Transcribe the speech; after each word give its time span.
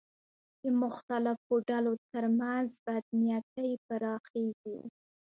د 0.61 0.63
مختلفو 0.81 1.53
ډلو 1.69 1.93
تر 2.11 2.23
منځ 2.39 2.69
بدنیتۍ 2.85 3.71
پراخېږي 3.85 4.79